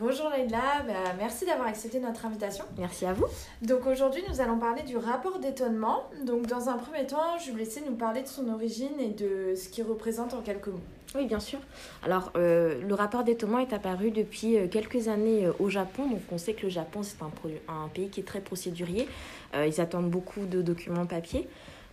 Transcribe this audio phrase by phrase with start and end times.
[0.00, 2.64] Bonjour Leïla, bah, merci d'avoir accepté notre invitation.
[2.78, 3.26] Merci à vous.
[3.62, 6.04] Donc aujourd'hui nous allons parler du rapport d'étonnement.
[6.24, 9.08] Donc dans un premier temps, je vais vous laisser nous parler de son origine et
[9.08, 10.78] de ce qu'il représente en quelques mots.
[11.16, 11.58] Oui, bien sûr.
[12.04, 16.06] Alors, euh, le rapport d'étonnement est apparu depuis euh, quelques années euh, au Japon.
[16.06, 17.30] Donc, on sait que le Japon, c'est un,
[17.72, 19.08] un, pays qui est très procédurier.
[19.54, 21.48] ils attendent beaucoup de documents papier.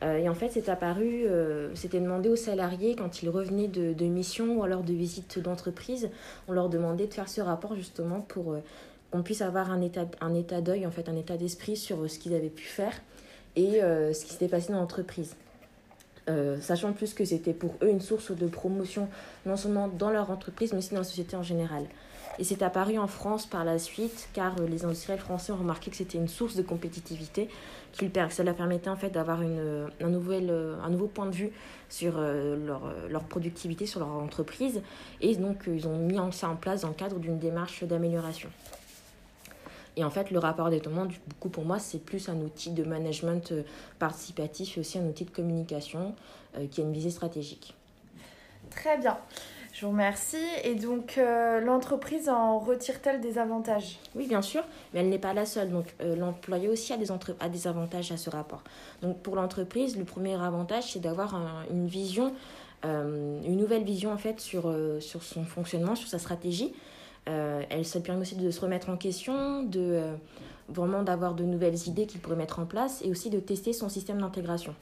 [0.06, 1.26] Et en fait, c'est apparu,
[1.74, 6.10] c'était demandé aux salariés quand ils revenaient de, mission ou alors de visite d'entreprise,
[6.48, 8.56] on leur demandait de faire ce rapport justement pour
[9.12, 12.20] qu'on puisse avoir un état, un état d'œil, en fait, un état d'esprit sur ce
[12.20, 12.94] qu'ils avaient pu faire
[13.56, 15.36] et ce qui s'était passé dans l'entreprise.
[16.28, 19.08] Euh, sachant plus que c'était pour eux une source de promotion,
[19.46, 21.84] non seulement dans leur entreprise, mais aussi dans la société en général.
[22.38, 25.90] Et c'est apparu en France par la suite, car euh, les industriels français ont remarqué
[25.90, 27.50] que c'était une source de compétitivité,
[27.98, 31.52] que ça leur permettait en fait d'avoir un, nouvel, euh, un nouveau point de vue
[31.88, 34.82] sur leur, leur, productivité, sur leur entreprise.
[35.22, 38.50] Et donc, ils ont mis ça en place dans le cadre d'une démarche d'amélioration.
[39.98, 43.52] Et en fait, le rapport d'étonnement, du pour moi, c'est plus un outil de management
[43.52, 43.64] euh,
[44.00, 46.16] participatif et aussi un outil de communication
[46.58, 47.76] euh, qui a une visée stratégique.
[48.70, 49.18] Très bien.
[49.76, 50.38] Je vous remercie.
[50.64, 54.00] Et donc, euh, l'entreprise en retire-t-elle des avantages?
[54.16, 55.70] Oui, bien sûr, mais elle n'est pas la seule.
[55.70, 58.64] Donc, l'employé aussi a des, avantages à ce rapport.
[59.02, 61.36] Donc, pour l'entreprise, le premier avantage, c'est d'avoir
[61.70, 62.34] une vision,
[62.84, 66.74] une nouvelle vision en fait sur, sur son fonctionnement, sur sa stratégie.
[67.28, 70.16] Euh, elle, ça permet aussi de se remettre en question, de euh,
[70.70, 73.90] vraiment d'avoir de nouvelles idées qu'il pourrait mettre en place et aussi de tester son
[73.90, 74.76] système d'intégration.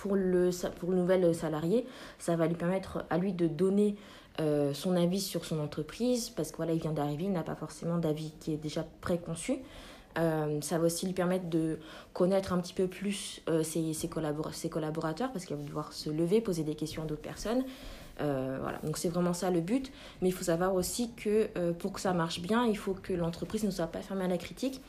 [0.00, 1.86] Pour le, pour le nouvel salarié,
[2.18, 3.96] ça va lui permettre à lui de donner
[4.40, 7.56] euh, son avis sur son entreprise parce qu'il voilà, il vient d'arriver, il n'a pas
[7.56, 9.58] forcément d'avis qui est déjà préconçu.
[10.14, 11.78] ça va aussi lui permettre de
[12.12, 16.74] connaître un petit peu plus ses, collaborateurs parce qu'il va devoir se lever, poser des
[16.74, 17.64] questions à d'autres personnes.
[18.20, 19.92] Euh, voilà, donc c'est vraiment ça le but.
[20.22, 23.12] Mais il faut savoir aussi que euh, pour que ça marche bien, il faut que
[23.12, 24.80] l'entreprise ne soit pas fermée à la critique,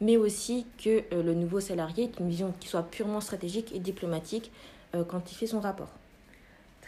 [0.00, 3.78] mais aussi que euh, le nouveau salarié ait une vision qui soit purement stratégique et
[3.78, 4.52] diplomatique
[5.08, 5.90] quand il fait son rapport.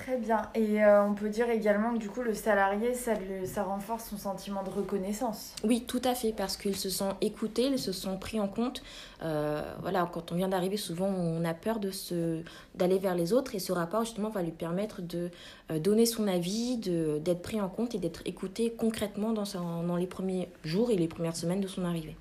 [0.00, 0.42] Très bien.
[0.54, 3.12] Et euh, on peut dire également que du coup, le salarié, ça,
[3.44, 5.54] ça renforce son sentiment de reconnaissance.
[5.62, 8.82] Oui, tout à fait, parce qu'ils se sont écoutés, ils se sont pris en compte.
[9.22, 12.40] Euh, voilà, quand on vient d'arriver, souvent, on a peur de se,
[12.74, 13.54] d'aller vers les autres.
[13.54, 15.30] Et ce rapport, justement, va lui permettre de
[15.70, 19.44] euh, donner son avis, de, d'être pris en compte et d'être écouté concrètement dans,
[19.82, 22.16] dans les premiers jours et les premières semaines de son arrivée.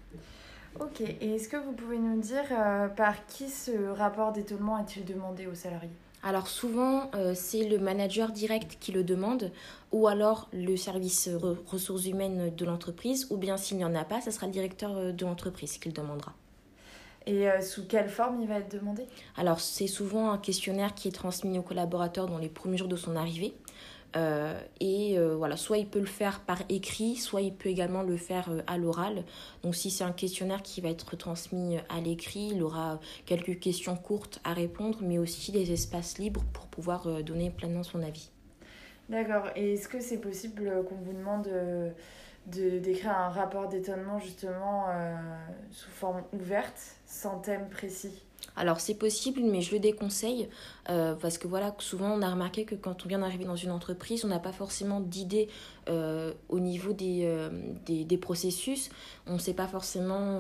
[0.80, 2.46] Ok, et est-ce que vous pouvez nous dire
[2.96, 5.90] par qui ce rapport d'étonnement est-il demandé aux salariés?
[6.22, 9.52] Alors souvent, euh, c'est le manager direct qui le demande,
[9.94, 11.30] ou alors le service
[11.66, 14.98] ressources humaines de l'entreprise, ou bien s'il n'y en a pas, ce sera le directeur
[14.98, 16.34] euh, de l'entreprise qui le demandera.
[17.26, 19.06] Et euh, sous quelle forme il va être demandé?
[19.38, 22.98] Alors c'est souvent un questionnaire qui est transmis au collaborateur dans les premiers jours de
[22.98, 23.54] son arrivée.
[24.16, 28.02] Euh, et euh, voilà, soit il peut le faire par écrit, soit il peut également
[28.02, 29.24] le faire euh, à l'oral.
[29.64, 33.96] Donc si c'est un questionnaire qui va être transmis à l'écrit, il aura quelques questions
[33.96, 38.32] courtes à répondre, mais aussi des espaces libres pour pouvoir donner pleinement son avis.
[39.10, 39.46] D'accord.
[39.56, 41.92] Et est-ce que c'est possible qu'on vous demande de
[42.50, 44.88] d'écrire un rapport d'étonnement justement
[45.72, 48.24] sous forme ouverte, sans thème précis
[48.56, 50.50] alors c'est possible, mais je le déconseille
[50.90, 53.72] euh, parce que voilà, souvent on a remarqué que quand on vient d'arriver dans une
[53.72, 55.48] entreprise, on n'a pas forcément d'idée
[55.88, 57.50] euh, au niveau des, euh,
[57.86, 58.90] des, des, processus.
[59.28, 60.40] On ne sait pas forcément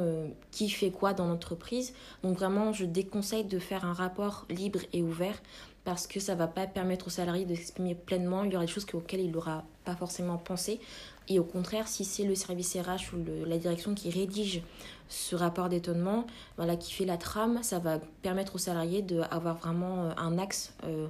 [0.51, 1.93] qui fait quoi dans l'entreprise.
[2.23, 5.41] Donc vraiment, je déconseille de faire un rapport libre et ouvert
[5.83, 8.43] parce que ça ne va pas permettre aux salariés de s'exprimer pleinement.
[8.43, 10.79] Il y aura des choses auxquelles il n'aura pas forcément pensé.
[11.27, 14.63] Et au contraire, si c'est le service RH ou la direction qui rédige
[15.07, 16.25] ce rapport d'étonnement,
[16.57, 20.73] voilà, qui fait la trame, ça va permettre aux salariés d'avoir vraiment euh, un axe
[20.83, 21.07] euh,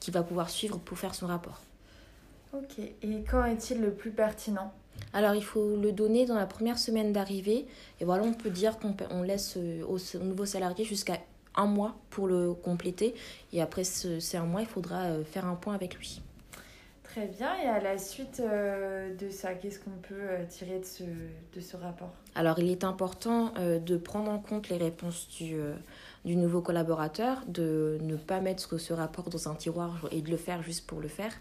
[0.00, 1.60] qui va pouvoir suivre pour faire son rapport.
[2.52, 4.72] Ok, et quand est-il le plus pertinent?
[5.12, 7.66] Alors, il faut le donner dans la première semaine d'arrivée.
[8.00, 11.18] Et voilà, on peut dire qu'on laisse euh, au nouveau salarié jusqu'à
[11.56, 13.14] un mois pour le compléter.
[13.52, 16.22] Et après ces un mois, il faudra faire un point avec lui.
[17.14, 17.54] Très bien.
[17.62, 21.60] Et à la suite euh, de ça, qu'est-ce qu'on peut euh, tirer de ce, de
[21.60, 22.12] ce rapport?
[22.34, 25.54] Alors, il est important euh, de prendre en compte les réponses du,
[26.24, 30.36] du nouveau collaborateur, de ne pas mettre ce rapport dans un tiroir et de le
[30.36, 31.32] faire juste pour le faire.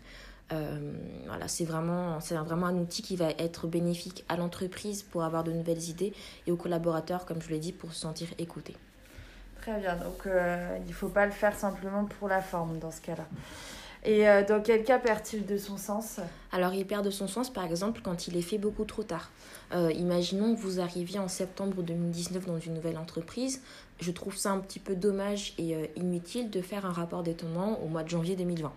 [1.26, 5.44] voilà, c'est vraiment, c'est vraiment un outil qui va être bénéfique à l'entreprise pour avoir
[5.44, 6.14] de nouvelles idées
[6.46, 8.76] et aux collaborateurs, comme je l'ai dit, pour se sentir écoutés.
[9.64, 9.96] Très bien.
[9.96, 13.26] Donc, il ne faut pas le faire simplement pour la forme dans ce cas-là.
[14.06, 16.20] Et euh, dans quel cas perd-il de son sens?
[16.52, 19.32] Alors il perd de son sens par exemple quand il est fait beaucoup trop tard.
[19.74, 23.62] Euh, imaginons que vous arriviez en septembre 2019 dans une nouvelle entreprise.
[24.02, 27.82] Je trouve ça un petit peu dommage et euh, inutile de faire un rapport d'étonnement
[27.82, 28.74] au mois de janvier 2020.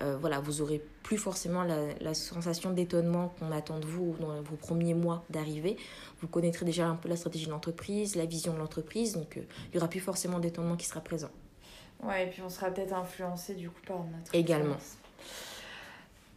[0.00, 4.56] Voilà, vous aurez plus forcément la, la sensation d'étonnement qu'on attend de vous dans vos
[4.56, 5.76] premiers mois d'arrivée.
[6.20, 9.70] Vous connaîtrez déjà un peu la stratégie de l'entreprise, la vision de l'entreprise, donc il
[9.72, 11.30] n'y aura plus forcément d'étonnement qui sera présent.
[12.02, 14.76] Ouais, et puis on sera peut-être influencé du coup par notre Également.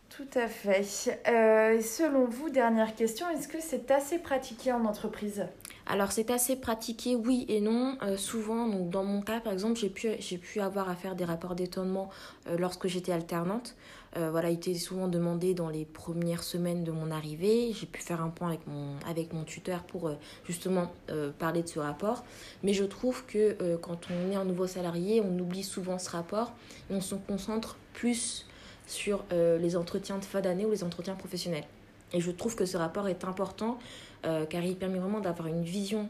[0.10, 0.84] Tout à fait.
[1.28, 5.46] Euh, selon vous, dernière question, est-ce que c'est assez pratiqué en entreprise?
[5.90, 7.98] Alors c'est assez pratiqué, oui et non.
[8.02, 11.16] Euh, souvent, donc dans mon cas par exemple, j'ai pu, j'ai pu avoir à faire
[11.16, 12.10] des rapports d'étonnement
[12.48, 13.76] euh, lorsque j'étais alternante.
[14.16, 17.72] voilà, il était souvent demandé dans les premières semaines de mon arrivée.
[17.74, 20.10] J'ai pu faire un point avec mon, avec mon tuteur pour
[20.44, 20.92] justement
[21.38, 22.24] parler de ce rapport.
[22.64, 26.54] Mais je trouve que quand on est un nouveau salarié, on oublie souvent ce rapport
[26.90, 28.48] et on se concentre plus
[28.88, 31.66] sur euh, les entretiens de fin d'année ou les entretiens professionnels.
[32.14, 33.78] Et je trouve que ce rapport est important
[34.26, 36.10] euh, car il permet vraiment d'avoir une vision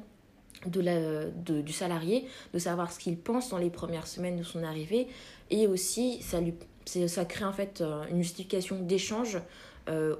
[0.66, 4.44] de la, de, du salarié, de savoir ce qu'il pense dans les premières semaines de
[4.44, 5.08] son arrivée
[5.50, 6.54] et aussi ça, lui,
[6.86, 9.40] ça crée en fait euh, une justification d'échange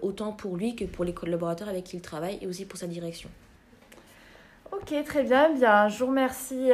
[0.02, 2.88] autant pour lui que pour les collaborateurs avec qui il travaille et aussi pour sa
[2.88, 3.30] direction.
[4.72, 5.54] Ok, très bien.
[5.54, 6.70] Bien, je vous remercie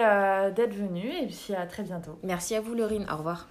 [0.55, 2.19] d'être venu et puis à très bientôt.
[2.21, 3.07] Merci à vous, Laurine.
[3.11, 3.47] Au revoir.